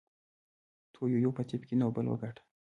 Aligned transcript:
تو 0.93 1.01
یویو 1.13 1.35
په 1.37 1.43
طب 1.49 1.61
کې 1.67 1.75
نوبل 1.83 2.05
وګاټه. 2.07 2.43